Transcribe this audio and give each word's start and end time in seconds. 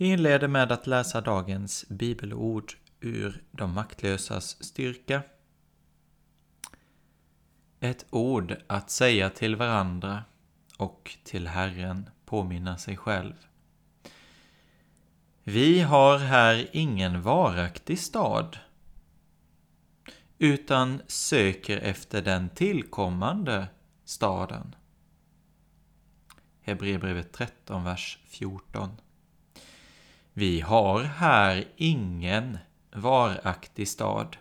Vi 0.00 0.06
inleder 0.06 0.48
med 0.48 0.72
att 0.72 0.86
läsa 0.86 1.20
dagens 1.20 1.84
bibelord 1.88 2.72
ur 3.00 3.42
De 3.50 3.74
maktlösas 3.74 4.64
styrka. 4.64 5.22
Ett 7.80 8.06
ord 8.10 8.56
att 8.66 8.90
säga 8.90 9.30
till 9.30 9.56
varandra 9.56 10.24
och 10.76 11.16
till 11.24 11.46
Herren 11.46 12.10
påminna 12.24 12.78
sig 12.78 12.96
själv. 12.96 13.34
Vi 15.42 15.80
har 15.80 16.18
här 16.18 16.68
ingen 16.72 17.22
varaktig 17.22 17.98
stad, 17.98 18.58
utan 20.38 21.02
söker 21.06 21.78
efter 21.78 22.22
den 22.22 22.48
tillkommande 22.48 23.66
staden. 24.04 24.74
Hebreerbrevet 26.60 27.32
13, 27.32 27.84
vers 27.84 28.18
14. 28.24 28.90
Vi 30.32 30.60
har 30.60 31.02
här 31.02 31.68
ingen 31.76 32.58
varaktig 32.92 33.88
stad, 33.88 34.36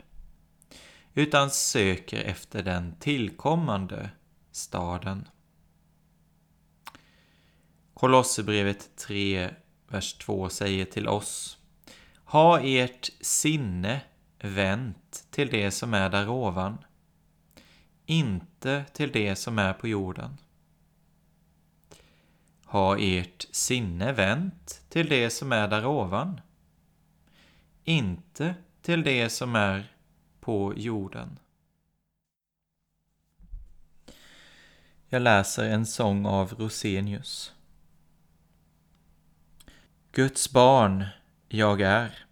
utan 1.13 1.51
söker 1.51 2.23
efter 2.23 2.63
den 2.63 2.95
tillkommande 2.99 4.09
staden. 4.51 5.27
Kolosserbrevet 7.93 8.95
3, 8.95 9.49
vers 9.87 10.13
2 10.13 10.49
säger 10.49 10.85
till 10.85 11.07
oss 11.07 11.57
Ha 12.23 12.59
ert 12.59 13.09
sinne 13.21 14.01
vänt 14.39 15.27
till 15.31 15.49
det 15.49 15.71
som 15.71 15.93
är 15.93 16.09
där 16.09 16.29
ovan, 16.29 16.77
inte 18.05 18.85
till 18.93 19.11
det 19.11 19.35
som 19.35 19.59
är 19.59 19.73
på 19.73 19.87
jorden 19.87 20.37
ha 22.69 22.97
ert 22.99 23.47
sinne 23.51 24.11
vänt 24.11 24.78
till 24.89 25.09
det 25.09 25.29
som 25.29 25.51
är 25.51 25.67
där 25.67 25.85
ovan, 25.85 26.41
inte 27.83 28.55
till 28.81 29.03
det 29.03 29.29
som 29.29 29.55
är 29.55 29.93
på 30.39 30.73
jorden. 30.77 31.39
Jag 35.07 35.21
läser 35.21 35.69
en 35.69 35.85
sång 35.85 36.25
av 36.25 36.53
Rosenius. 36.53 37.53
Guds 40.11 40.51
barn 40.51 41.05
jag 41.47 41.81
är. 41.81 42.25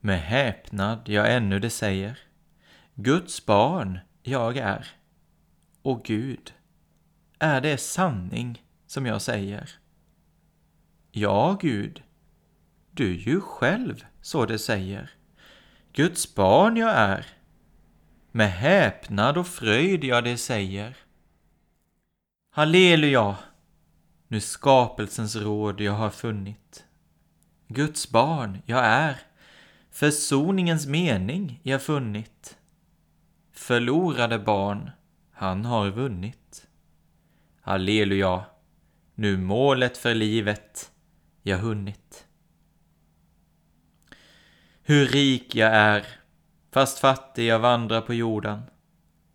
Med 0.00 0.20
häpnad 0.20 1.08
jag 1.08 1.34
ännu 1.34 1.58
det 1.58 1.70
säger. 1.70 2.18
Guds 2.94 3.46
barn 3.46 3.98
jag 4.22 4.56
är. 4.56 4.86
Och 5.82 6.04
Gud, 6.04 6.54
är 7.38 7.60
det 7.60 7.78
sanning 7.78 8.62
som 8.86 9.06
jag 9.06 9.22
säger. 9.22 9.81
Ja, 11.14 11.58
Gud, 11.60 12.02
du 12.90 13.14
ju 13.16 13.40
själv 13.40 14.04
så 14.22 14.46
det 14.46 14.58
säger. 14.58 15.10
Guds 15.92 16.34
barn 16.34 16.76
jag 16.76 16.90
är. 16.90 17.26
Med 18.30 18.52
häpnad 18.52 19.38
och 19.38 19.46
fröjd 19.46 20.04
jag 20.04 20.24
det 20.24 20.36
säger. 20.36 20.96
Halleluja! 22.50 23.36
Nu 24.28 24.40
skapelsens 24.40 25.36
råd 25.36 25.80
jag 25.80 25.92
har 25.92 26.10
funnit. 26.10 26.84
Guds 27.68 28.10
barn 28.10 28.58
jag 28.66 28.84
är. 28.84 29.20
Försoningens 29.90 30.86
mening 30.86 31.60
jag 31.62 31.82
funnit. 31.82 32.58
Förlorade 33.52 34.38
barn 34.38 34.90
han 35.32 35.64
har 35.64 35.90
vunnit. 35.90 36.66
Halleluja! 37.60 38.44
nu 39.14 39.36
målet 39.36 39.98
för 39.98 40.14
livet 40.14 40.91
jag 41.42 41.58
hunnit. 41.58 42.26
Hur 44.82 45.06
rik 45.06 45.54
jag 45.54 45.74
är, 45.74 46.06
fast 46.70 46.98
fattig 46.98 47.46
jag 47.46 47.58
vandrar 47.58 48.00
på 48.00 48.14
jorden. 48.14 48.62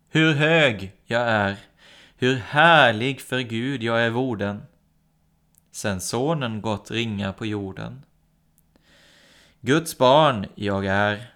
Hur 0.08 0.34
hög 0.34 0.92
jag 1.04 1.28
är, 1.28 1.56
hur 2.16 2.36
härlig 2.36 3.20
för 3.20 3.40
Gud 3.40 3.82
jag 3.82 4.02
är 4.02 4.10
vorden. 4.10 4.62
Sen 5.70 6.00
sonen 6.00 6.60
gått 6.60 6.90
ringa 6.90 7.32
på 7.32 7.46
jorden. 7.46 8.02
Guds 9.60 9.98
barn 9.98 10.46
jag 10.54 10.86
är, 10.86 11.34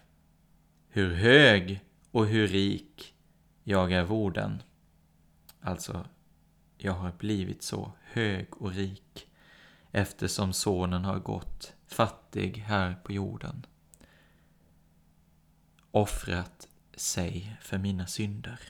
hur 0.88 1.14
hög 1.14 1.80
och 2.10 2.26
hur 2.26 2.48
rik 2.48 3.14
jag 3.64 3.92
är 3.92 4.04
vorden. 4.04 4.62
Alltså, 5.60 6.04
jag 6.76 6.92
har 6.92 7.12
blivit 7.12 7.62
så 7.62 7.92
hög 8.02 8.46
och 8.62 8.72
rik 8.72 9.28
eftersom 9.92 10.52
sonen 10.52 11.04
har 11.04 11.18
gått 11.18 11.74
fattig 11.86 12.56
här 12.56 12.94
på 12.94 13.12
jorden. 13.12 13.66
Offrat 15.90 16.68
sig 16.96 17.56
för 17.60 17.78
mina 17.78 18.06
synder. 18.06 18.60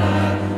God. 0.00 0.49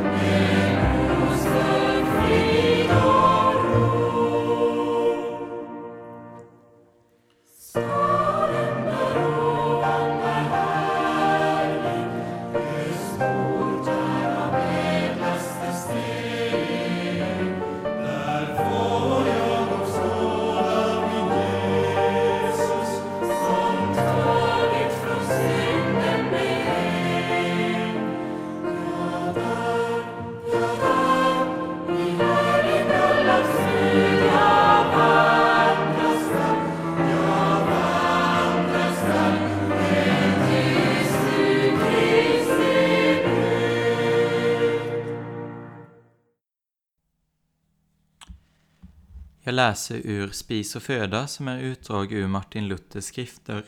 Jag 49.53 49.55
läser 49.55 50.01
ur 50.03 50.29
Spis 50.29 50.75
och 50.75 50.83
föda 50.83 51.27
som 51.27 51.47
är 51.47 51.59
utdrag 51.59 52.11
ur 52.11 52.27
Martin 52.27 52.67
Luthers 52.67 53.03
skrifter. 53.03 53.65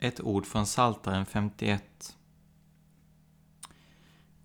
Ett 0.00 0.20
ord 0.20 0.46
från 0.46 0.66
Saltaren 0.66 1.26
51. 1.26 2.16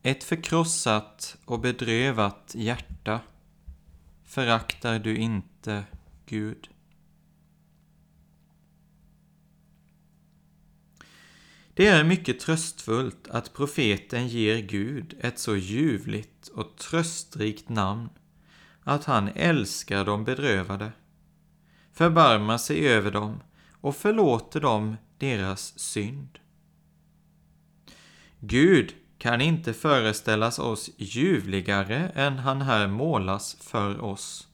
Ett 0.02 0.24
förkrossat 0.24 1.38
och 1.46 1.60
bedrövat 1.60 2.52
hjärta 2.56 3.20
föraktar 4.24 5.00
du 5.00 5.18
inte, 5.18 5.84
Gud. 6.26 6.70
Det 11.74 11.88
är 11.88 12.04
mycket 12.04 12.40
tröstfullt 12.40 13.28
att 13.28 13.54
profeten 13.54 14.28
ger 14.28 14.58
Gud 14.58 15.16
ett 15.20 15.40
så 15.40 15.56
ljuvligt 15.56 16.48
och 16.48 16.78
tröstrikt 16.78 17.70
namn 17.70 18.10
att 18.84 19.06
han 19.06 19.30
älskar 19.36 20.06
de 20.06 20.24
bedrövade, 20.24 20.92
förbarmar 21.94 22.58
sig 22.58 22.88
över 22.88 23.12
dem 23.12 23.44
och 23.72 23.96
förlåter 23.96 24.60
dem 24.60 24.98
deras 25.18 25.80
synd. 25.80 26.40
Gud 28.40 28.94
kan 29.18 29.42
inte 29.42 29.74
föreställas 29.74 30.60
oss 30.60 30.90
ljuvligare 30.98 32.12
än 32.16 32.38
han 32.38 32.62
här 32.62 32.88
målas 32.88 33.58
för 33.62 34.02
oss. 34.02 34.48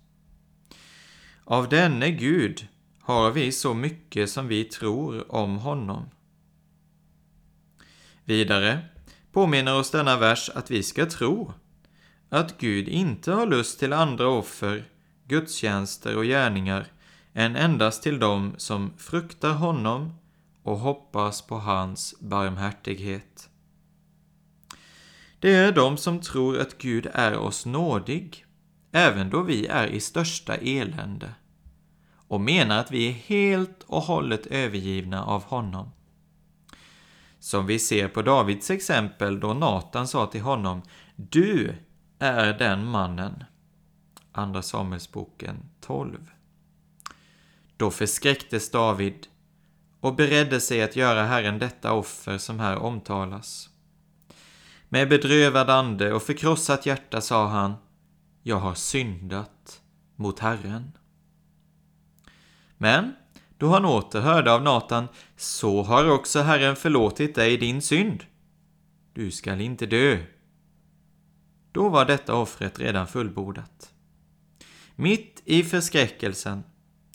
Av 1.43 1.69
denne 1.69 2.11
Gud 2.11 2.67
har 3.01 3.31
vi 3.31 3.51
så 3.51 3.73
mycket 3.73 4.29
som 4.29 4.47
vi 4.47 4.63
tror 4.63 5.31
om 5.31 5.57
honom. 5.57 6.09
Vidare 8.23 8.79
påminner 9.31 9.75
oss 9.79 9.91
denna 9.91 10.17
vers 10.17 10.49
att 10.55 10.71
vi 10.71 10.83
ska 10.83 11.05
tro 11.05 11.53
att 12.29 12.57
Gud 12.57 12.87
inte 12.87 13.31
har 13.31 13.45
lust 13.45 13.79
till 13.79 13.93
andra 13.93 14.27
offer, 14.27 14.89
gudstjänster 15.27 16.17
och 16.17 16.23
gärningar 16.23 16.87
än 17.33 17.55
endast 17.55 18.03
till 18.03 18.19
dem 18.19 18.53
som 18.57 18.93
fruktar 18.97 19.53
honom 19.53 20.13
och 20.63 20.77
hoppas 20.77 21.41
på 21.41 21.55
hans 21.55 22.15
barmhärtighet. 22.19 23.49
Det 25.39 25.55
är 25.55 25.71
de 25.71 25.97
som 25.97 26.21
tror 26.21 26.59
att 26.59 26.77
Gud 26.77 27.07
är 27.13 27.37
oss 27.37 27.65
nådig, 27.65 28.45
även 28.91 29.29
då 29.29 29.43
vi 29.43 29.67
är 29.67 29.87
i 29.87 29.99
största 29.99 30.55
elände, 30.55 31.31
och 32.27 32.41
menar 32.41 32.79
att 32.79 32.91
vi 32.91 33.07
är 33.07 33.13
helt 33.13 33.83
och 33.83 34.01
hållet 34.01 34.45
övergivna 34.45 35.25
av 35.25 35.43
honom. 35.43 35.91
Som 37.39 37.65
vi 37.65 37.79
ser 37.79 38.07
på 38.07 38.21
Davids 38.21 38.71
exempel 38.71 39.39
då 39.39 39.53
Natan 39.53 40.07
sa 40.07 40.25
till 40.25 40.41
honom 40.41 40.81
Du 41.15 41.75
är 42.19 42.53
den 42.53 42.85
mannen. 42.85 43.43
Andra 44.31 44.61
Samuelsboken 44.61 45.69
12. 45.81 46.31
Då 47.77 47.91
förskräcktes 47.91 48.71
David 48.71 49.27
och 49.99 50.15
beredde 50.15 50.61
sig 50.61 50.83
att 50.83 50.95
göra 50.95 51.23
Herren 51.23 51.59
detta 51.59 51.93
offer 51.93 52.37
som 52.37 52.59
här 52.59 52.77
omtalas. 52.77 53.69
Med 54.89 55.09
bedrövad 55.09 55.69
ande 55.69 56.13
och 56.13 56.23
förkrossat 56.23 56.85
hjärta 56.85 57.21
sa 57.21 57.47
han, 57.47 57.73
jag 58.43 58.57
har 58.57 58.75
syndat 58.75 59.81
mot 60.15 60.39
Herren. 60.39 60.91
Men 62.77 63.15
då 63.57 63.69
han 63.69 63.85
åter 63.85 64.19
hörde 64.19 64.53
av 64.53 64.63
Natan, 64.63 65.07
så 65.35 65.83
har 65.83 66.09
också 66.09 66.41
Herren 66.41 66.75
förlåtit 66.75 67.35
dig 67.35 67.57
din 67.57 67.81
synd. 67.81 68.23
Du 69.13 69.31
skall 69.31 69.61
inte 69.61 69.85
dö. 69.85 70.17
Då 71.77 71.89
var 71.89 72.05
detta 72.05 72.35
offret 72.35 72.79
redan 72.79 73.07
fullbordat. 73.07 73.91
Mitt 74.95 75.41
i 75.45 75.63
förskräckelsen 75.63 76.63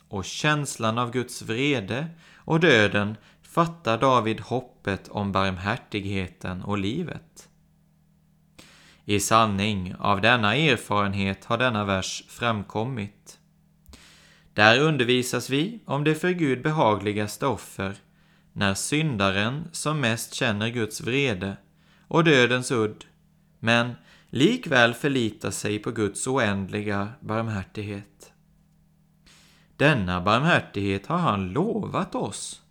och 0.09 0.25
känslan 0.25 0.99
av 0.99 1.11
Guds 1.11 1.43
vrede 1.43 2.09
och 2.37 2.61
döden 2.61 3.17
fattar 3.43 3.99
David 3.99 4.41
hoppet 4.41 5.09
om 5.09 5.33
barmhärtigheten 5.33 6.63
och 6.63 6.79
livet. 6.79 7.49
I 9.05 9.21
sanning, 9.21 9.95
av 9.99 10.21
denna 10.21 10.57
erfarenhet 10.57 11.45
har 11.45 11.59
denna 11.59 11.85
vers 11.85 12.25
framkommit. 12.29 13.39
Där 14.55 14.81
undervisas 14.81 15.51
vi 15.51 15.81
om 15.87 16.05
det 16.05 16.15
för 16.15 16.31
Gud 16.31 16.63
behagligaste 16.63 17.47
offer, 17.47 17.95
när 18.53 18.75
syndaren 18.75 19.69
som 19.73 20.01
mest 20.01 20.35
känner 20.35 20.69
Guds 20.69 21.01
vrede 21.01 21.57
och 22.09 22.25
dödens 22.25 22.71
udd, 22.71 23.05
men 23.59 23.95
likväl 24.33 24.95
förlitar 24.95 25.51
sig 25.51 25.79
på 25.79 25.91
Guds 25.91 26.27
oändliga 26.27 27.13
barmhärtighet. 27.21 28.33
Denna 29.77 30.21
barmhärtighet 30.21 31.07
har 31.07 31.19
han 31.19 31.53
lovat 31.53 32.15
oss 32.15 32.63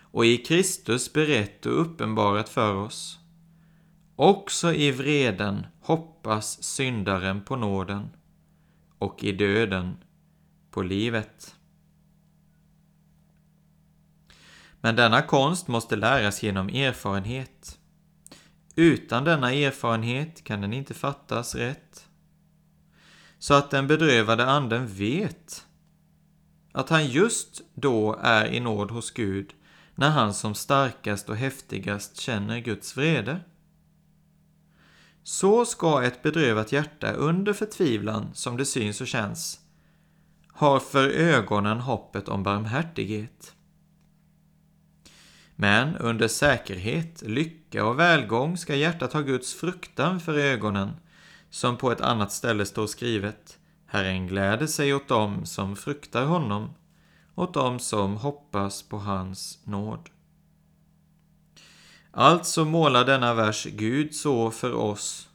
och 0.00 0.26
i 0.26 0.36
Kristus 0.36 1.12
berett 1.12 1.66
och 1.66 1.80
uppenbarat 1.80 2.48
för 2.48 2.74
oss. 2.74 3.18
Också 4.16 4.72
i 4.72 4.90
vreden 4.90 5.66
hoppas 5.80 6.62
syndaren 6.62 7.44
på 7.44 7.56
nåden 7.56 8.10
och 8.98 9.24
i 9.24 9.32
döden 9.32 9.96
på 10.70 10.82
livet. 10.82 11.56
Men 14.80 14.96
denna 14.96 15.22
konst 15.22 15.68
måste 15.68 15.96
läras 15.96 16.42
genom 16.42 16.68
erfarenhet. 16.68 17.78
Utan 18.74 19.24
denna 19.24 19.52
erfarenhet 19.52 20.44
kan 20.44 20.60
den 20.60 20.72
inte 20.72 20.94
fattas 20.94 21.54
rätt. 21.54 22.08
Så 23.38 23.54
att 23.54 23.70
den 23.70 23.86
bedrövade 23.86 24.46
anden 24.46 24.86
vet 24.86 25.66
att 26.72 26.88
han 26.88 27.06
just 27.06 27.60
då 27.74 28.18
är 28.22 28.46
i 28.46 28.60
nåd 28.60 28.90
hos 28.90 29.10
Gud 29.10 29.54
när 29.94 30.10
han 30.10 30.34
som 30.34 30.54
starkast 30.54 31.28
och 31.28 31.36
häftigast 31.36 32.20
känner 32.20 32.58
Guds 32.58 32.96
vrede. 32.96 33.40
Så 35.22 35.64
ska 35.64 36.02
ett 36.02 36.22
bedrövat 36.22 36.72
hjärta 36.72 37.12
under 37.12 37.52
förtvivlan, 37.52 38.30
som 38.34 38.56
det 38.56 38.64
syns 38.64 39.00
och 39.00 39.06
känns, 39.06 39.60
har 40.48 40.80
för 40.80 41.08
ögonen 41.08 41.80
hoppet 41.80 42.28
om 42.28 42.42
barmhärtighet. 42.42 43.54
Men 45.62 45.96
under 45.96 46.28
säkerhet, 46.28 47.22
lycka 47.22 47.84
och 47.84 47.98
välgång 47.98 48.56
ska 48.56 48.74
hjärtat 48.74 49.12
ha 49.12 49.20
Guds 49.20 49.54
fruktan 49.54 50.20
för 50.20 50.38
ögonen, 50.38 50.90
som 51.50 51.76
på 51.76 51.92
ett 51.92 52.00
annat 52.00 52.32
ställe 52.32 52.66
står 52.66 52.86
skrivet 52.86 53.58
Herren 53.86 54.26
gläder 54.26 54.66
sig 54.66 54.94
åt 54.94 55.08
dem 55.08 55.46
som 55.46 55.76
fruktar 55.76 56.24
honom, 56.24 56.70
åt 57.34 57.54
dem 57.54 57.78
som 57.78 58.16
hoppas 58.16 58.82
på 58.82 58.98
hans 58.98 59.58
nåd. 59.64 60.10
Alltså 62.10 62.64
målar 62.64 63.04
denna 63.04 63.34
vers 63.34 63.64
Gud 63.64 64.14
så 64.14 64.50
för 64.50 64.74
oss, 64.74 65.28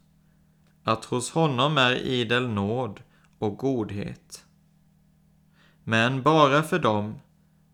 att 0.83 1.05
hos 1.05 1.31
honom 1.31 1.77
är 1.77 1.95
idel 1.95 2.47
nåd 2.47 3.01
och 3.39 3.57
godhet 3.57 4.45
men 5.83 6.21
bara 6.23 6.63
för 6.63 6.79
dem 6.79 7.15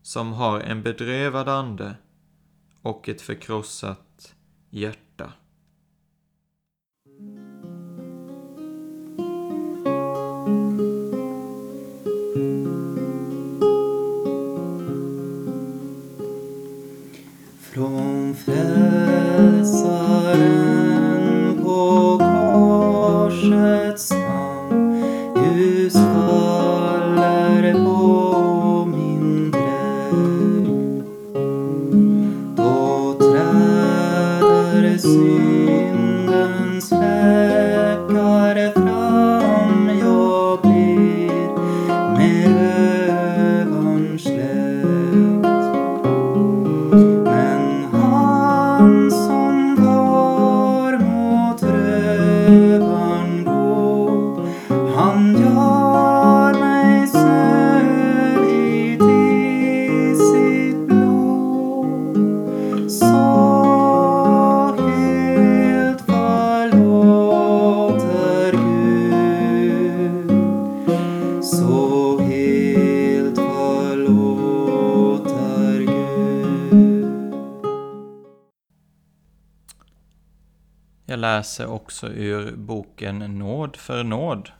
som 0.02 0.32
har 0.32 0.60
en 0.60 0.82
bedrövad 0.82 1.48
ande 1.48 1.94
och 2.84 3.08
ett 3.08 3.20
förkrossat 3.20 4.34
hjärta. 4.70 5.32
Från 17.60 18.34
frälsaren 18.34 18.83
läser 81.24 81.66
också 81.66 82.08
ur 82.08 82.56
boken 82.56 83.18
Nåd 83.18 83.76
för 83.76 84.04
nåd. 84.04 84.50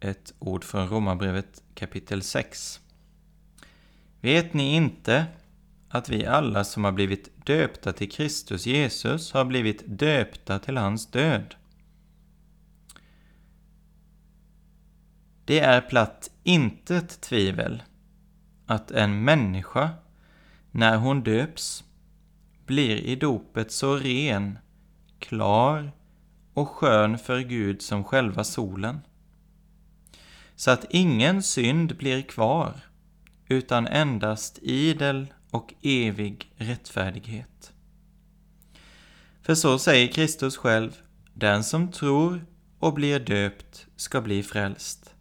Ett 0.00 0.34
ord 0.38 0.64
från 0.64 0.88
Romarbrevet 0.88 1.62
kapitel 1.74 2.22
6. 2.22 2.80
Vet 4.20 4.54
ni 4.54 4.74
inte 4.74 5.26
att 5.88 6.08
vi 6.08 6.26
alla 6.26 6.64
som 6.64 6.84
har 6.84 6.92
blivit 6.92 7.46
döpta 7.46 7.92
till 7.92 8.10
Kristus 8.10 8.66
Jesus 8.66 9.32
har 9.32 9.44
blivit 9.44 9.82
döpta 9.86 10.58
till 10.58 10.76
hans 10.76 11.06
död? 11.10 11.54
Det 15.44 15.60
är 15.60 15.80
platt 15.80 16.30
intet 16.42 17.20
tvivel 17.20 17.82
att 18.66 18.90
en 18.90 19.24
människa, 19.24 19.90
när 20.70 20.96
hon 20.96 21.22
döps, 21.22 21.84
blir 22.70 22.96
i 22.96 23.16
dopet 23.16 23.72
så 23.72 23.96
ren, 23.96 24.58
klar 25.18 25.92
och 26.54 26.68
skön 26.68 27.18
för 27.18 27.40
Gud 27.40 27.82
som 27.82 28.04
själva 28.04 28.44
solen. 28.44 29.00
Så 30.56 30.70
att 30.70 30.84
ingen 30.90 31.42
synd 31.42 31.96
blir 31.96 32.22
kvar, 32.22 32.74
utan 33.48 33.86
endast 33.86 34.58
idel 34.62 35.26
och 35.50 35.74
evig 35.82 36.52
rättfärdighet. 36.56 37.72
För 39.42 39.54
så 39.54 39.78
säger 39.78 40.12
Kristus 40.12 40.56
själv, 40.56 40.92
den 41.34 41.64
som 41.64 41.92
tror 41.92 42.46
och 42.78 42.94
blir 42.94 43.20
döpt 43.20 43.86
ska 43.96 44.20
bli 44.20 44.42
frälst. 44.42 45.14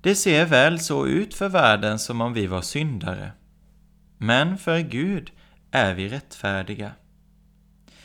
Det 0.00 0.14
ser 0.14 0.46
väl 0.46 0.80
så 0.80 1.06
ut 1.06 1.34
för 1.34 1.48
världen 1.48 1.98
som 1.98 2.20
om 2.20 2.32
vi 2.32 2.46
var 2.46 2.62
syndare. 2.62 3.32
Men 4.22 4.58
för 4.58 4.80
Gud 4.80 5.30
är 5.70 5.94
vi 5.94 6.08
rättfärdiga. 6.08 6.92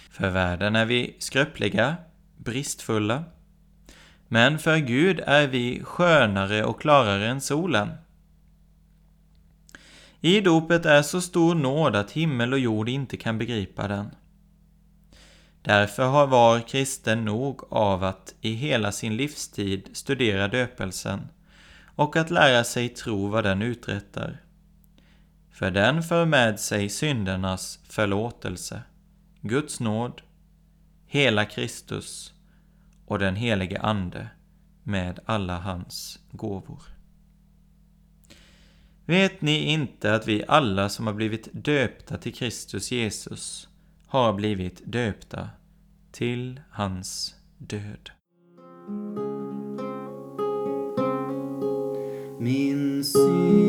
För 0.09 0.29
världen 0.29 0.75
är 0.75 0.85
vi 0.85 1.15
skröpliga, 1.19 1.95
bristfulla. 2.37 3.23
Men 4.27 4.59
för 4.59 4.77
Gud 4.77 5.19
är 5.25 5.47
vi 5.47 5.83
skönare 5.83 6.63
och 6.63 6.81
klarare 6.81 7.27
än 7.27 7.41
solen. 7.41 7.89
I 10.21 10.41
dopet 10.41 10.85
är 10.85 11.01
så 11.01 11.21
stor 11.21 11.55
nåd 11.55 11.95
att 11.95 12.11
himmel 12.11 12.53
och 12.53 12.59
jord 12.59 12.89
inte 12.89 13.17
kan 13.17 13.37
begripa 13.37 13.87
den. 13.87 14.09
Därför 15.61 16.03
har 16.03 16.27
var 16.27 16.59
kristen 16.59 17.25
nog 17.25 17.61
av 17.69 18.03
att 18.03 18.35
i 18.41 18.53
hela 18.53 18.91
sin 18.91 19.17
livstid 19.17 19.89
studera 19.93 20.47
döpelsen 20.47 21.27
och 21.95 22.15
att 22.15 22.31
lära 22.31 22.63
sig 22.63 22.89
tro 22.89 23.27
vad 23.27 23.43
den 23.43 23.61
uträttar. 23.61 24.44
För 25.55 25.71
den 25.71 26.03
för 26.03 26.25
med 26.25 26.59
sig 26.59 26.89
syndernas 26.89 27.79
förlåtelse, 27.89 28.81
Guds 29.41 29.79
nåd, 29.79 30.21
hela 31.05 31.45
Kristus 31.45 32.33
och 33.05 33.19
den 33.19 33.35
helige 33.35 33.81
Ande 33.81 34.27
med 34.83 35.19
alla 35.25 35.59
hans 35.59 36.19
gåvor. 36.31 36.83
Vet 39.05 39.41
ni 39.41 39.63
inte 39.63 40.15
att 40.15 40.27
vi 40.27 40.43
alla 40.47 40.89
som 40.89 41.07
har 41.07 41.13
blivit 41.13 41.49
döpta 41.51 42.17
till 42.17 42.33
Kristus 42.33 42.91
Jesus 42.91 43.69
har 44.07 44.33
blivit 44.33 44.81
döpta 44.85 45.49
till 46.11 46.61
hans 46.69 47.35
död? 47.57 48.09
Min 52.39 53.03
syn 53.03 53.64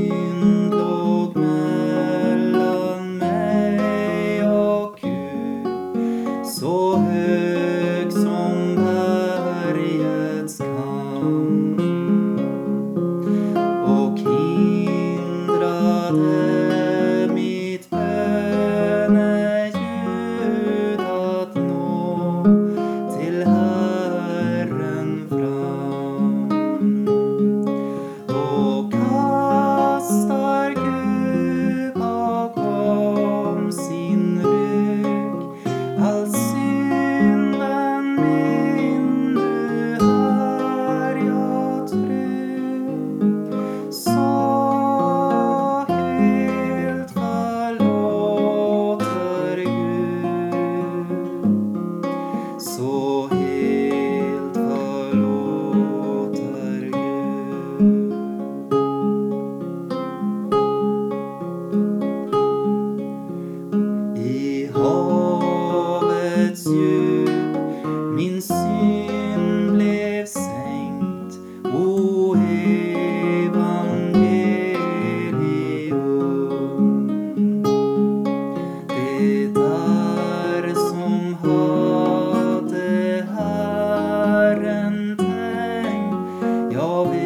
love 86.86 87.25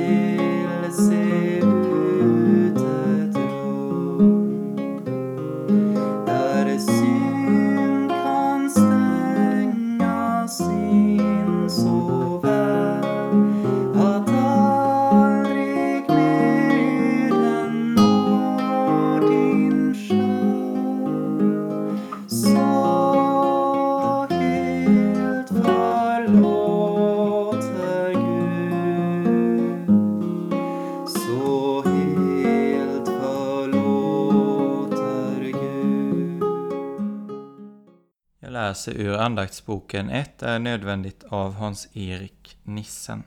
läser 38.87 39.01
ur 39.01 39.15
andaktsboken 39.15 40.11
1 40.11 40.43
är 40.43 40.59
nödvändigt 40.59 41.25
av 41.25 41.55
Hans-Erik 41.55 42.59
Nissen. 42.63 43.23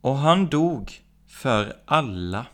Och 0.00 0.16
han 0.16 0.46
dog 0.46 0.92
för 1.26 1.76
alla. 1.84 2.46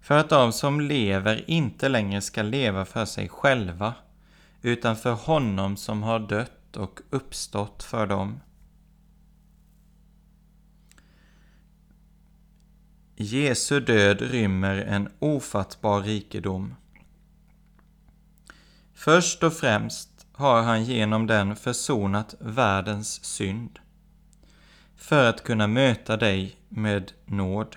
För 0.00 0.18
att 0.18 0.28
de 0.28 0.52
som 0.52 0.80
lever 0.80 1.50
inte 1.50 1.88
längre 1.88 2.20
ska 2.20 2.42
leva 2.42 2.84
för 2.84 3.04
sig 3.04 3.28
själva, 3.28 3.94
utan 4.62 4.96
för 4.96 5.12
honom 5.12 5.76
som 5.76 6.02
har 6.02 6.18
dött 6.18 6.76
och 6.76 7.00
uppstått 7.10 7.82
för 7.82 8.06
dem. 8.06 8.40
Jesu 13.16 13.80
död 13.80 14.20
rymmer 14.20 14.76
en 14.76 15.08
ofattbar 15.18 16.00
rikedom. 16.00 16.74
Först 19.04 19.42
och 19.42 19.52
främst 19.52 20.26
har 20.32 20.62
han 20.62 20.84
genom 20.84 21.26
den 21.26 21.56
försonat 21.56 22.34
världens 22.40 23.24
synd 23.24 23.78
för 24.96 25.28
att 25.28 25.44
kunna 25.44 25.66
möta 25.66 26.16
dig 26.16 26.56
med 26.68 27.12
nåd. 27.24 27.76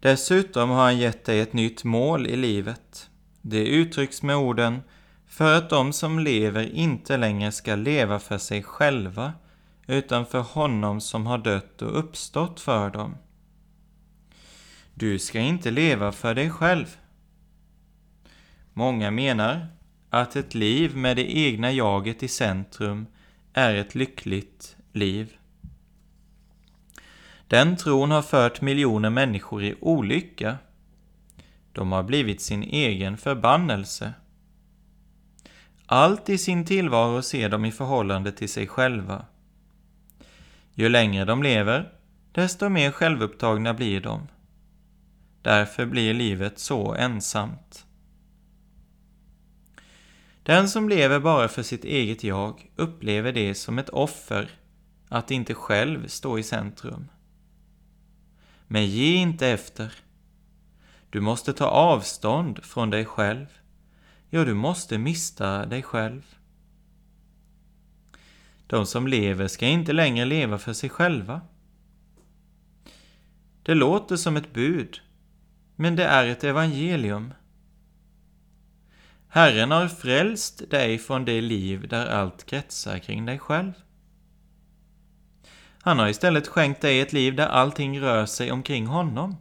Dessutom 0.00 0.70
har 0.70 0.82
han 0.82 0.98
gett 0.98 1.24
dig 1.24 1.40
ett 1.40 1.52
nytt 1.52 1.84
mål 1.84 2.26
i 2.26 2.36
livet. 2.36 3.10
Det 3.42 3.66
uttrycks 3.66 4.22
med 4.22 4.36
orden 4.36 4.82
för 5.26 5.58
att 5.58 5.70
de 5.70 5.92
som 5.92 6.18
lever 6.18 6.74
inte 6.74 7.16
längre 7.16 7.52
ska 7.52 7.74
leva 7.74 8.18
för 8.18 8.38
sig 8.38 8.62
själva 8.62 9.32
utan 9.86 10.26
för 10.26 10.40
honom 10.40 11.00
som 11.00 11.26
har 11.26 11.38
dött 11.38 11.82
och 11.82 11.98
uppstått 11.98 12.60
för 12.60 12.90
dem. 12.90 13.16
Du 14.94 15.18
ska 15.18 15.38
inte 15.38 15.70
leva 15.70 16.12
för 16.12 16.34
dig 16.34 16.50
själv. 16.50 16.96
Många 18.80 19.10
menar 19.10 19.66
att 20.10 20.36
ett 20.36 20.54
liv 20.54 20.96
med 20.96 21.16
det 21.16 21.36
egna 21.38 21.72
jaget 21.72 22.22
i 22.22 22.28
centrum 22.28 23.06
är 23.52 23.74
ett 23.74 23.94
lyckligt 23.94 24.76
liv. 24.92 25.36
Den 27.48 27.76
tron 27.76 28.10
har 28.10 28.22
fört 28.22 28.60
miljoner 28.60 29.10
människor 29.10 29.64
i 29.64 29.74
olycka. 29.80 30.58
De 31.72 31.92
har 31.92 32.02
blivit 32.02 32.40
sin 32.40 32.62
egen 32.62 33.16
förbannelse. 33.16 34.12
Allt 35.86 36.28
i 36.28 36.38
sin 36.38 36.64
tillvaro 36.64 37.22
ser 37.22 37.48
de 37.48 37.64
i 37.64 37.72
förhållande 37.72 38.32
till 38.32 38.48
sig 38.48 38.66
själva. 38.66 39.24
Ju 40.74 40.88
längre 40.88 41.24
de 41.24 41.42
lever, 41.42 41.92
desto 42.32 42.68
mer 42.68 42.90
självupptagna 42.90 43.74
blir 43.74 44.00
de. 44.00 44.28
Därför 45.42 45.86
blir 45.86 46.14
livet 46.14 46.58
så 46.58 46.94
ensamt. 46.94 47.86
Den 50.42 50.68
som 50.68 50.88
lever 50.88 51.20
bara 51.20 51.48
för 51.48 51.62
sitt 51.62 51.84
eget 51.84 52.24
jag 52.24 52.70
upplever 52.76 53.32
det 53.32 53.54
som 53.54 53.78
ett 53.78 53.88
offer 53.88 54.50
att 55.08 55.30
inte 55.30 55.54
själv 55.54 56.06
stå 56.06 56.38
i 56.38 56.42
centrum. 56.42 57.08
Men 58.66 58.86
ge 58.86 59.14
inte 59.14 59.48
efter. 59.48 59.94
Du 61.10 61.20
måste 61.20 61.52
ta 61.52 61.66
avstånd 61.66 62.64
från 62.64 62.90
dig 62.90 63.04
själv. 63.04 63.46
Ja, 64.28 64.44
du 64.44 64.54
måste 64.54 64.98
mista 64.98 65.66
dig 65.66 65.82
själv. 65.82 66.22
De 68.66 68.86
som 68.86 69.06
lever 69.06 69.48
ska 69.48 69.66
inte 69.66 69.92
längre 69.92 70.24
leva 70.24 70.58
för 70.58 70.72
sig 70.72 70.90
själva. 70.90 71.40
Det 73.62 73.74
låter 73.74 74.16
som 74.16 74.36
ett 74.36 74.52
bud, 74.52 75.00
men 75.76 75.96
det 75.96 76.04
är 76.04 76.26
ett 76.26 76.44
evangelium. 76.44 77.34
Herren 79.32 79.70
har 79.70 79.88
frälst 79.88 80.70
dig 80.70 80.98
från 80.98 81.24
det 81.24 81.40
liv 81.40 81.88
där 81.88 82.06
allt 82.06 82.46
kretsar 82.46 82.98
kring 82.98 83.26
dig 83.26 83.38
själv. 83.38 83.72
Han 85.82 85.98
har 85.98 86.08
istället 86.08 86.48
skänkt 86.48 86.80
dig 86.80 87.00
ett 87.00 87.12
liv 87.12 87.36
där 87.36 87.46
allting 87.46 88.00
rör 88.00 88.26
sig 88.26 88.52
omkring 88.52 88.86
honom. 88.86 89.36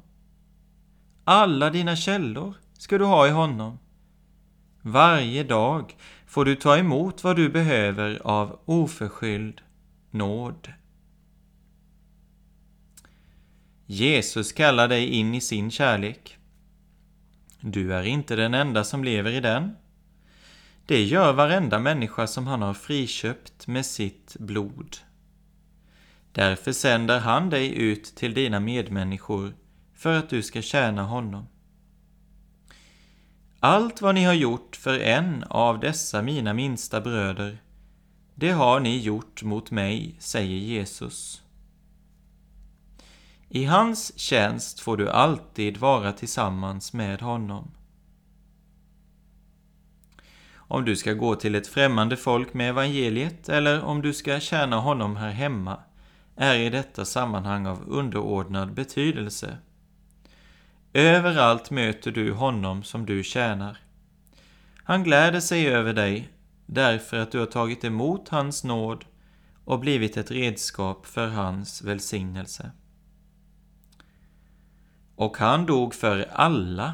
Alla 1.23 1.69
dina 1.69 1.95
källor 1.95 2.53
ska 2.73 2.97
du 2.97 3.05
ha 3.05 3.27
i 3.27 3.29
honom. 3.29 3.79
Varje 4.81 5.43
dag 5.43 5.95
får 6.27 6.45
du 6.45 6.55
ta 6.55 6.77
emot 6.77 7.23
vad 7.23 7.35
du 7.35 7.49
behöver 7.49 8.21
av 8.23 8.59
oförskylld 8.65 9.61
nåd. 10.11 10.73
Jesus 13.85 14.51
kallar 14.51 14.87
dig 14.87 15.07
in 15.07 15.35
i 15.35 15.41
sin 15.41 15.71
kärlek. 15.71 16.38
Du 17.61 17.93
är 17.93 18.03
inte 18.03 18.35
den 18.35 18.53
enda 18.53 18.83
som 18.83 19.03
lever 19.03 19.31
i 19.31 19.39
den. 19.39 19.75
Det 20.85 21.03
gör 21.03 21.33
varenda 21.33 21.79
människa 21.79 22.27
som 22.27 22.47
han 22.47 22.61
har 22.61 22.73
friköpt 22.73 23.67
med 23.67 23.85
sitt 23.85 24.35
blod. 24.39 24.97
Därför 26.31 26.71
sänder 26.71 27.19
han 27.19 27.49
dig 27.49 27.73
ut 27.73 28.15
till 28.15 28.33
dina 28.33 28.59
medmänniskor 28.59 29.53
för 29.93 30.17
att 30.17 30.29
du 30.29 30.41
ska 30.41 30.61
tjäna 30.61 31.03
honom. 31.03 31.47
Allt 33.59 34.01
vad 34.01 34.15
ni 34.15 34.23
har 34.23 34.33
gjort 34.33 34.75
för 34.75 34.99
en 34.99 35.43
av 35.43 35.79
dessa 35.79 36.21
mina 36.21 36.53
minsta 36.53 37.01
bröder, 37.01 37.57
det 38.35 38.51
har 38.51 38.79
ni 38.79 38.97
gjort 38.97 39.43
mot 39.43 39.71
mig, 39.71 40.15
säger 40.19 40.57
Jesus. 40.57 41.41
I 43.51 43.65
hans 43.65 44.19
tjänst 44.19 44.79
får 44.79 44.97
du 44.97 45.09
alltid 45.09 45.77
vara 45.77 46.11
tillsammans 46.11 46.93
med 46.93 47.21
honom. 47.21 47.71
Om 50.55 50.85
du 50.85 50.95
ska 50.95 51.13
gå 51.13 51.35
till 51.35 51.55
ett 51.55 51.67
främmande 51.67 52.17
folk 52.17 52.53
med 52.53 52.69
evangeliet 52.69 53.49
eller 53.49 53.83
om 53.83 54.01
du 54.01 54.13
ska 54.13 54.39
tjäna 54.39 54.79
honom 54.79 55.15
här 55.15 55.31
hemma 55.31 55.77
är 56.35 56.55
i 56.55 56.69
detta 56.69 57.05
sammanhang 57.05 57.67
av 57.67 57.83
underordnad 57.87 58.73
betydelse. 58.73 59.57
Överallt 60.93 61.71
möter 61.71 62.11
du 62.11 62.31
honom 62.31 62.83
som 62.83 63.05
du 63.05 63.23
tjänar. 63.23 63.77
Han 64.83 65.03
gläder 65.03 65.39
sig 65.39 65.67
över 65.67 65.93
dig 65.93 66.29
därför 66.65 67.17
att 67.17 67.31
du 67.31 67.39
har 67.39 67.45
tagit 67.45 67.83
emot 67.83 68.29
hans 68.29 68.63
nåd 68.63 69.05
och 69.65 69.79
blivit 69.79 70.17
ett 70.17 70.31
redskap 70.31 71.05
för 71.05 71.27
hans 71.27 71.81
välsignelse. 71.81 72.71
Och 75.19 75.37
han 75.37 75.65
dog 75.65 75.93
för 75.93 76.29
alla, 76.33 76.93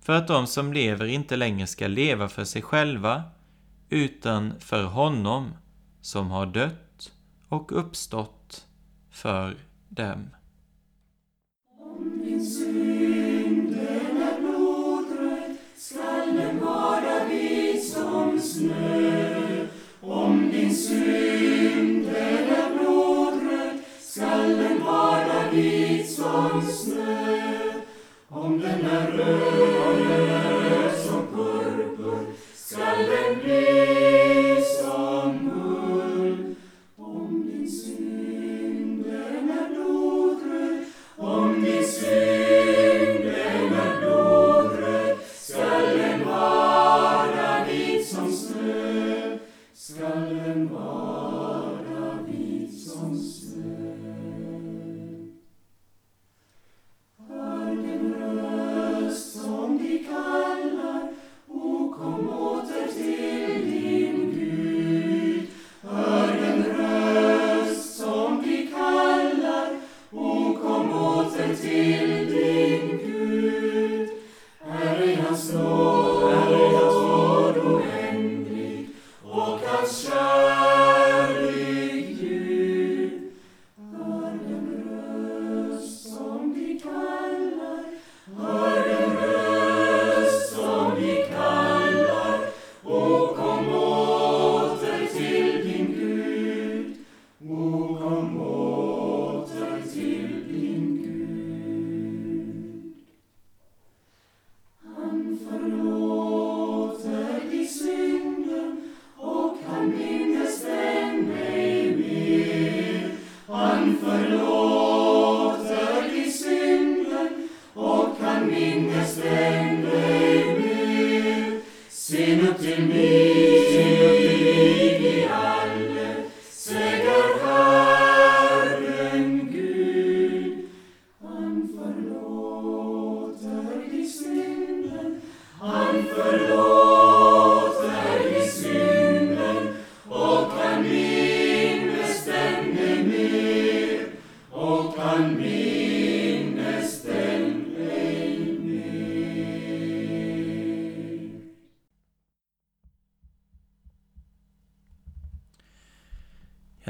för 0.00 0.12
att 0.12 0.28
de 0.28 0.46
som 0.46 0.72
lever 0.72 1.06
inte 1.06 1.36
längre 1.36 1.66
ska 1.66 1.86
leva 1.86 2.28
för 2.28 2.44
sig 2.44 2.62
själva, 2.62 3.22
utan 3.88 4.60
för 4.60 4.84
honom 4.84 5.50
som 6.00 6.30
har 6.30 6.46
dött 6.46 7.12
och 7.48 7.78
uppstått 7.78 8.66
för 9.10 9.56
dem. 9.88 10.30
Om 11.80 12.22
din 12.24 12.44
synd 12.44 12.82
som 26.32 26.62
snö. 26.62 27.72
Om 28.28 28.60
den 28.60 28.86
är 28.86 29.06
röd, 29.06 29.88
om 29.88 30.08
den 30.08 30.28
är 30.28 30.52
röd 30.52 31.00
som 31.06 31.26
purpur 31.26 32.26
skall 32.54 32.98
den 32.98 33.44
bli 33.44 33.91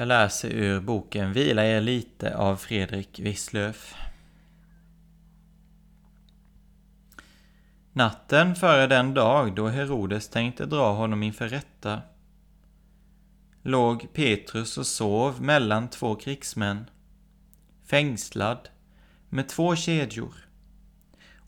Jag 0.02 0.08
läser 0.08 0.48
ur 0.50 0.80
boken 0.80 1.32
Vila 1.32 1.64
er 1.66 1.80
lite 1.80 2.36
av 2.36 2.56
Fredrik 2.56 3.20
Wisslöf. 3.20 3.94
Natten 7.92 8.54
före 8.54 8.86
den 8.86 9.14
dag 9.14 9.54
då 9.54 9.68
Herodes 9.68 10.28
tänkte 10.28 10.66
dra 10.66 10.92
honom 10.92 11.22
inför 11.22 11.48
rätta 11.48 12.00
låg 13.62 14.12
Petrus 14.12 14.78
och 14.78 14.86
sov 14.86 15.42
mellan 15.42 15.88
två 15.88 16.14
krigsmän, 16.14 16.90
fängslad 17.84 18.68
med 19.28 19.48
två 19.48 19.76
kedjor 19.76 20.34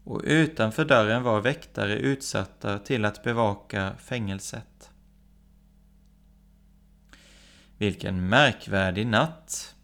och 0.04 0.20
utanför 0.24 0.84
dörren 0.84 1.22
var 1.22 1.40
väktare 1.40 1.96
utsatta 1.96 2.78
till 2.78 3.04
att 3.04 3.22
bevaka 3.22 3.92
fängelset. 3.98 4.90
Vilken 7.78 8.28
märkvärdig 8.28 9.06
natt! 9.06 9.74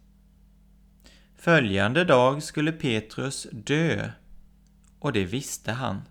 Följande 1.37 2.05
dag 2.05 2.42
skulle 2.42 2.72
Petrus 2.72 3.46
dö, 3.53 4.11
och 4.98 5.12
det 5.12 5.24
visste 5.24 5.72
han. 5.72 6.03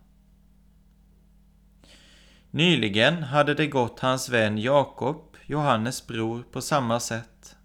Nyligen 2.52 3.24
hade 3.24 3.54
det 3.54 3.68
gått 3.68 4.00
hans 4.00 4.30
vän 4.30 4.58
Jakob, 4.58 5.38
Johannes 5.46 6.08
bror, 6.08 6.44
på 6.52 6.62
samma 6.62 7.00
sätt. 7.00 7.56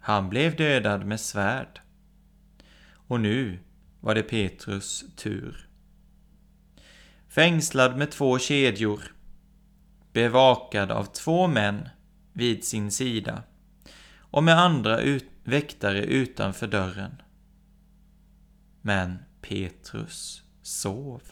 Han 0.00 0.28
blev 0.28 0.56
dödad 0.56 1.06
med 1.06 1.20
svärd. 1.20 1.80
Och 3.06 3.20
nu 3.20 3.58
var 4.00 4.14
det 4.14 4.22
Petrus 4.22 5.04
tur. 5.16 5.68
Fängslad 7.28 7.96
med 7.96 8.10
två 8.10 8.38
kedjor, 8.38 9.14
bevakad 10.12 10.90
av 10.90 11.04
två 11.04 11.46
män 11.46 11.88
vid 12.32 12.64
sin 12.64 12.90
sida 12.90 13.42
och 14.18 14.44
med 14.44 14.58
andra 14.58 15.00
ut 15.00 15.24
väktare 15.44 16.04
utanför 16.04 16.66
dörren. 16.66 17.22
Men 18.80 19.18
Petrus 19.40 20.42
sov. 20.62 21.22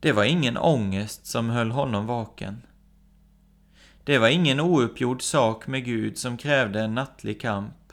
Det 0.00 0.12
var 0.12 0.24
ingen 0.24 0.56
ångest 0.56 1.26
som 1.26 1.50
höll 1.50 1.70
honom 1.70 2.06
vaken. 2.06 2.62
Det 4.04 4.18
var 4.18 4.28
ingen 4.28 4.60
ouppgjord 4.60 5.22
sak 5.22 5.66
med 5.66 5.84
Gud 5.84 6.18
som 6.18 6.36
krävde 6.36 6.80
en 6.80 6.94
nattlig 6.94 7.40
kamp. 7.40 7.92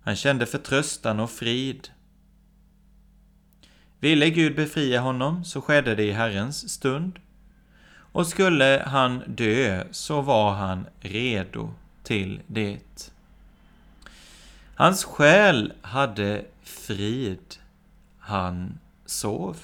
Han 0.00 0.16
kände 0.16 0.46
förtröstan 0.46 1.20
och 1.20 1.30
frid. 1.30 1.88
Ville 4.00 4.30
Gud 4.30 4.56
befria 4.56 5.00
honom 5.00 5.44
så 5.44 5.60
skedde 5.60 5.94
det 5.94 6.04
i 6.04 6.12
Herrens 6.12 6.70
stund. 6.70 7.18
Och 8.12 8.26
skulle 8.26 8.82
han 8.86 9.22
dö 9.26 9.84
så 9.90 10.20
var 10.20 10.52
han 10.52 10.86
redo 11.00 11.70
till 12.02 12.40
det. 12.46 13.12
Hans 14.74 15.04
själ 15.04 15.72
hade 15.82 16.44
frid. 16.62 17.56
Han 18.18 18.78
sov. 19.06 19.56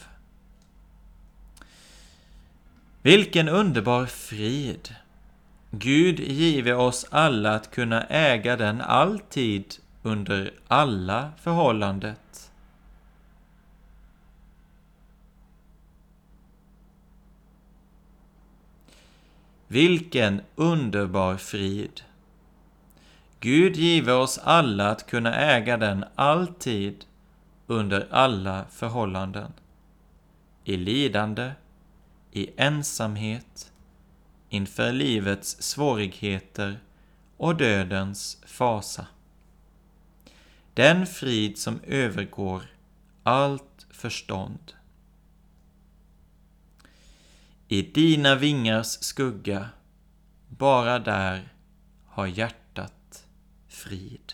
Vilken 3.03 3.49
underbar 3.49 4.07
frid! 4.07 4.95
Gud 5.71 6.21
give 6.21 6.75
oss 6.75 7.07
alla 7.11 7.55
att 7.55 7.71
kunna 7.71 8.03
äga 8.03 8.57
den 8.57 8.81
alltid 8.81 9.75
under 10.03 10.53
alla 10.69 11.33
förhållandet. 11.41 12.51
Vilken 19.69 20.41
underbar 20.55 21.37
frid! 21.37 22.01
Gud 23.41 23.77
give 23.77 24.13
oss 24.13 24.39
alla 24.39 24.91
att 24.91 25.07
kunna 25.07 25.35
äga 25.35 25.77
den 25.77 26.05
alltid 26.15 27.05
under 27.67 28.09
alla 28.11 28.65
förhållanden. 28.71 29.53
I 30.65 30.77
lidande, 30.77 31.53
i 32.33 32.51
ensamhet, 32.57 33.73
inför 34.49 34.93
livets 34.93 35.63
svårigheter 35.63 36.79
och 37.37 37.57
dödens 37.57 38.43
fasa. 38.47 39.07
Den 40.75 41.07
frid 41.07 41.59
som 41.59 41.81
övergår 41.87 42.63
allt 43.23 43.87
förstånd. 43.91 44.73
I 47.69 47.83
dina 47.83 48.35
vingars 48.35 48.87
skugga, 48.87 49.69
bara 50.49 50.99
där 50.99 51.53
har 52.07 52.27
hjärtat 52.27 53.27
frid. 53.69 54.33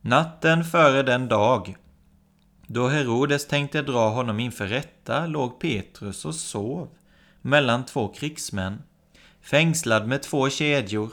Natten 0.00 0.64
före 0.64 1.02
den 1.02 1.28
dag 1.28 1.76
då 2.66 2.88
Herodes 2.88 3.46
tänkte 3.46 3.82
dra 3.82 4.08
honom 4.08 4.40
inför 4.40 4.66
rätta 4.66 5.26
låg 5.26 5.60
Petrus 5.60 6.24
och 6.24 6.34
sov 6.34 6.88
mellan 7.40 7.86
två 7.86 8.08
krigsmän, 8.08 8.82
fängslad 9.40 10.08
med 10.08 10.22
två 10.22 10.50
kedjor, 10.50 11.12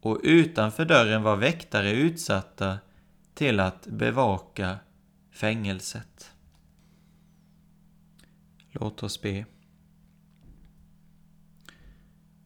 och 0.00 0.20
utanför 0.22 0.84
dörren 0.84 1.22
var 1.22 1.36
väktare 1.36 1.90
utsatta 1.90 2.78
till 3.34 3.60
att 3.60 3.86
bevaka 3.86 4.78
fängelset. 5.32 6.32
Låt 8.80 9.02
oss 9.02 9.22
be. 9.22 9.46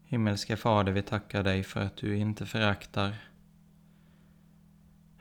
Himmelske 0.04 0.56
Fader, 0.56 0.92
vi 0.92 1.02
tackar 1.02 1.42
dig 1.42 1.62
för 1.62 1.80
att 1.80 1.96
du 1.96 2.16
inte 2.16 2.46
föraktar 2.46 3.16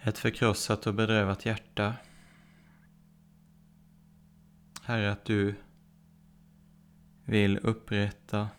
ett 0.02 0.18
förkrossat 0.18 0.88
och 0.88 0.94
bedrövat 0.94 1.46
hjärta. 1.46 1.96
Herre, 4.84 5.12
att 5.12 5.26
du 5.26 5.56
vill 7.26 7.58
upprätta 7.58 8.50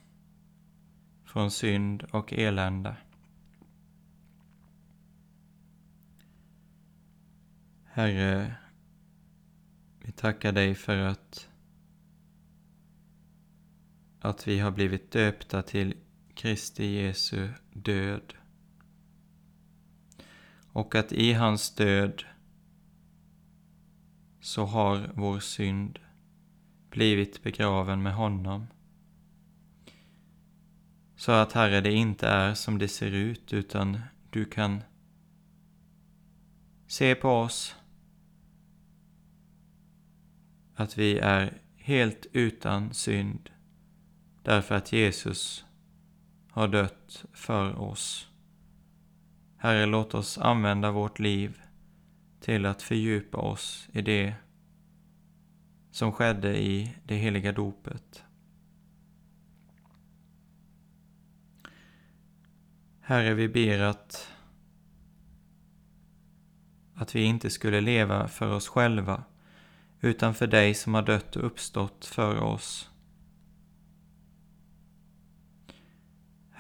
från 1.25 1.51
synd 1.51 2.03
och 2.03 2.33
elände. 2.33 2.97
Herre, 7.85 8.55
vi 9.99 10.13
tackar 10.13 10.53
dig 10.53 10.75
för 10.75 10.97
att, 10.97 11.50
att 14.21 14.49
vi 14.49 14.59
har 14.59 14.71
blivit 14.71 15.11
döpta 15.11 15.63
till 15.63 15.95
Kristi 16.35 16.85
Jesu 16.85 17.49
död 17.73 18.35
och 20.73 20.95
att 20.95 21.13
i 21.13 21.33
hans 21.33 21.75
död 21.75 22.25
så 24.41 24.65
har 24.65 25.13
vår 25.15 25.41
synd 25.41 25.99
blivit 26.91 27.43
begraven 27.43 28.03
med 28.03 28.15
honom. 28.15 28.67
Så 31.17 31.33
att 31.33 31.53
Herre, 31.53 31.81
det 31.81 31.93
inte 31.93 32.29
är 32.29 32.55
som 32.55 32.79
det 32.79 32.89
ser 32.89 33.13
ut, 33.13 33.53
utan 33.53 34.01
du 34.31 34.45
kan 34.45 34.83
se 36.87 37.15
på 37.15 37.29
oss 37.29 37.77
att 40.75 40.99
vi 40.99 41.19
är 41.19 41.63
helt 41.77 42.27
utan 42.33 42.95
synd 42.95 43.51
därför 44.51 44.75
att 44.75 44.93
Jesus 44.93 45.65
har 46.51 46.69
dött 46.69 47.25
för 47.33 47.79
oss. 47.79 48.29
Herre, 49.57 49.87
låt 49.87 50.15
oss 50.15 50.39
använda 50.39 50.91
vårt 50.91 51.19
liv 51.19 51.61
till 52.41 52.67
att 52.67 52.83
fördjupa 52.83 53.39
oss 53.39 53.89
i 53.93 54.03
det 54.03 54.35
som 55.91 56.13
skedde 56.13 56.59
i 56.59 56.95
det 57.05 57.17
heliga 57.17 57.53
dopet. 57.53 58.25
Herre, 63.01 63.35
vi 63.35 63.49
ber 63.49 63.81
att, 63.81 64.33
att 66.95 67.15
vi 67.15 67.23
inte 67.23 67.51
skulle 67.51 67.81
leva 67.81 68.29
för 68.29 68.53
oss 68.53 68.69
själva, 68.69 69.25
utan 70.01 70.35
för 70.35 70.47
dig 70.47 70.75
som 70.75 70.95
har 70.95 71.03
dött 71.03 71.37
och 71.37 71.47
uppstått 71.47 72.05
för 72.05 72.41
oss. 72.41 72.90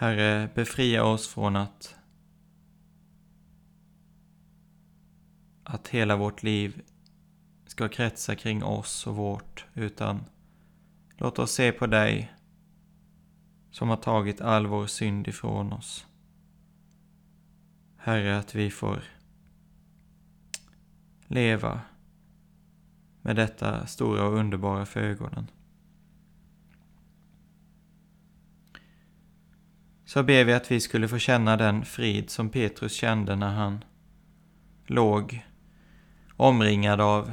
Herre, 0.00 0.48
befria 0.54 1.04
oss 1.04 1.28
från 1.28 1.56
att 1.56 1.96
att 5.64 5.88
hela 5.88 6.16
vårt 6.16 6.42
liv 6.42 6.82
ska 7.66 7.88
kretsa 7.88 8.34
kring 8.34 8.64
oss 8.64 9.06
och 9.06 9.16
vårt, 9.16 9.66
utan 9.74 10.24
låt 11.16 11.38
oss 11.38 11.52
se 11.52 11.72
på 11.72 11.86
dig 11.86 12.32
som 13.70 13.88
har 13.88 13.96
tagit 13.96 14.40
all 14.40 14.66
vår 14.66 14.86
synd 14.86 15.28
ifrån 15.28 15.72
oss. 15.72 16.06
Herre, 17.96 18.38
att 18.38 18.54
vi 18.54 18.70
får 18.70 19.02
leva 21.26 21.80
med 23.22 23.36
detta 23.36 23.86
stora 23.86 24.26
och 24.26 24.34
underbara 24.34 24.86
för 24.86 25.00
ögonen. 25.00 25.46
Så 30.10 30.22
ber 30.22 30.44
vi 30.44 30.52
att 30.52 30.70
vi 30.70 30.80
skulle 30.80 31.08
få 31.08 31.18
känna 31.18 31.56
den 31.56 31.84
frid 31.84 32.30
som 32.30 32.48
Petrus 32.48 32.92
kände 32.92 33.36
när 33.36 33.52
han 33.52 33.84
låg 34.86 35.46
omringad 36.36 37.00
av 37.00 37.32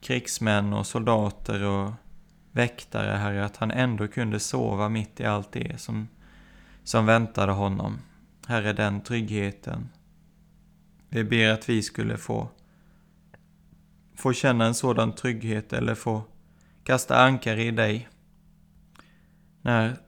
krigsmän 0.00 0.72
och 0.72 0.86
soldater 0.86 1.64
och 1.64 1.92
väktare, 2.52 3.16
Herre, 3.16 3.44
att 3.44 3.56
han 3.56 3.70
ändå 3.70 4.08
kunde 4.08 4.40
sova 4.40 4.88
mitt 4.88 5.20
i 5.20 5.24
allt 5.24 5.52
det 5.52 5.80
som, 5.80 6.08
som 6.84 7.06
väntade 7.06 7.52
honom. 7.52 7.98
Herre, 8.46 8.72
den 8.72 9.00
tryggheten. 9.00 9.88
Vi 11.08 11.24
ber 11.24 11.50
att 11.50 11.68
vi 11.68 11.82
skulle 11.82 12.16
få, 12.16 12.48
få 14.14 14.32
känna 14.32 14.66
en 14.66 14.74
sådan 14.74 15.14
trygghet 15.14 15.72
eller 15.72 15.94
få 15.94 16.22
kasta 16.84 17.16
ankare 17.16 17.64
i 17.64 17.70
dig 17.70 18.08
när 19.62 20.07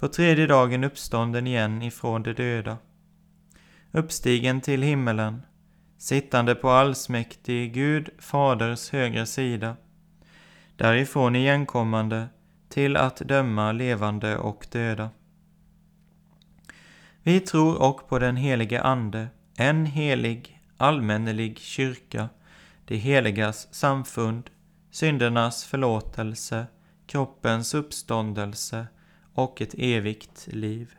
på 0.00 0.08
tredje 0.08 0.46
dagen 0.46 0.84
uppstånden 0.84 1.46
igen 1.46 1.82
ifrån 1.82 2.22
de 2.22 2.32
döda, 2.32 2.78
uppstigen 3.92 4.60
till 4.60 4.82
himmelen, 4.82 5.42
sittande 5.98 6.54
på 6.54 6.70
allsmäktig 6.70 7.74
Gud 7.74 8.08
Faders 8.18 8.90
högra 8.90 9.26
sida, 9.26 9.76
därifrån 10.76 11.36
igenkommande 11.36 12.28
till 12.68 12.96
att 12.96 13.16
döma 13.16 13.72
levande 13.72 14.36
och 14.36 14.66
döda. 14.72 15.10
Vi 17.22 17.40
tror 17.40 17.82
och 17.82 18.08
på 18.08 18.18
den 18.18 18.36
helige 18.36 18.82
Ande, 18.82 19.28
en 19.56 19.86
helig, 19.86 20.60
allmännelig 20.76 21.58
kyrka, 21.58 22.28
det 22.84 22.96
heligas 22.96 23.74
samfund, 23.74 24.50
syndernas 24.90 25.64
förlåtelse, 25.64 26.66
kroppens 27.06 27.74
uppståndelse 27.74 28.86
och 29.34 29.60
ett 29.60 29.74
evigt 29.78 30.48
liv. 30.50 30.94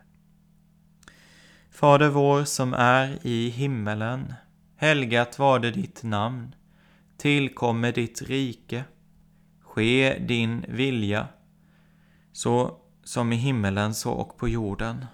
Fader 1.71 2.09
vår 2.09 2.43
som 2.43 2.73
är 2.73 3.19
i 3.21 3.49
himmelen. 3.49 4.33
Helgat 4.75 5.39
var 5.39 5.59
det 5.59 5.71
ditt 5.71 6.03
namn. 6.03 6.55
Tillkommer 7.17 7.91
ditt 7.91 8.21
rike. 8.21 8.83
Ske 9.61 10.19
din 10.19 10.65
vilja, 10.67 11.27
så 12.33 12.77
som 13.03 13.33
i 13.33 13.35
himmelen 13.35 13.93
så 13.93 14.11
och 14.11 14.37
på 14.37 14.47
jorden. 14.47 15.05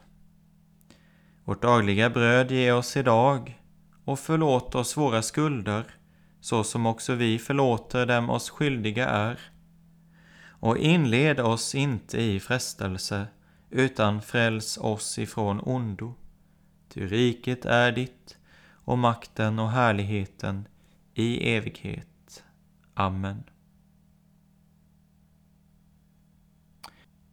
Vårt 1.43 1.61
dagliga 1.61 2.09
bröd 2.09 2.51
ge 2.51 2.71
oss 2.71 2.97
idag 2.97 3.61
och 4.05 4.19
förlåt 4.19 4.75
oss 4.75 4.97
våra 4.97 5.21
skulder, 5.21 5.85
så 6.41 6.63
som 6.63 6.85
också 6.85 7.13
vi 7.13 7.39
förlåter 7.39 8.05
dem 8.05 8.29
oss 8.29 8.49
skyldiga 8.49 9.07
är. 9.07 9.39
Och 10.59 10.77
inled 10.77 11.39
oss 11.39 11.75
inte 11.75 12.21
i 12.21 12.39
frestelse, 12.39 13.27
utan 13.69 14.21
fräls 14.21 14.77
oss 14.77 15.19
ifrån 15.19 15.59
ondo. 15.59 16.13
Ty 16.89 17.07
riket 17.07 17.65
är 17.65 17.91
ditt, 17.91 18.37
och 18.69 18.97
makten 18.97 19.59
och 19.59 19.71
härligheten 19.71 20.67
i 21.13 21.55
evighet. 21.55 22.43
Amen. 22.93 23.43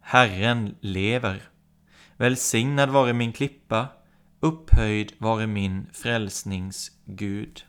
Herren 0.01 0.75
lever. 0.81 1.43
Välsignad 2.17 2.91
vare 2.91 3.13
min 3.13 3.33
klippa, 3.33 3.89
upphöjd 4.41 5.13
vare 5.19 5.47
min 5.47 5.87
frälsnings 5.93 6.91
Gud. 7.05 7.65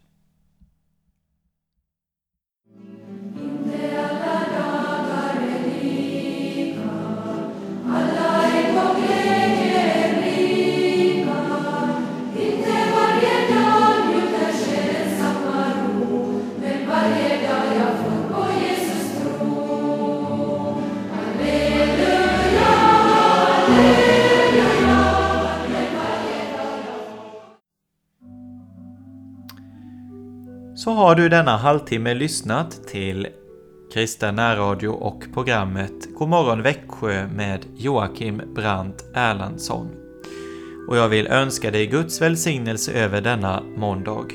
Så 30.86 30.92
har 30.92 31.16
du 31.16 31.30
denna 31.30 31.58
halvtimme 31.58 32.14
lyssnat 32.14 32.88
till 32.88 33.28
Kristen 33.94 34.36
närradio 34.36 34.88
och 34.88 35.24
programmet 35.34 36.14
Godmorgon 36.14 36.62
Växjö 36.62 37.28
med 37.28 37.66
Joakim 37.76 38.42
Brandt 38.56 39.06
Erlandsson. 39.14 39.88
Och 40.90 40.98
jag 40.98 41.10
vill 41.10 41.28
önska 41.28 41.72
dig 41.72 41.88
Guds 41.88 42.22
välsignelse 42.22 42.92
över 42.92 43.22
denna 43.22 43.64
måndag. 43.78 44.28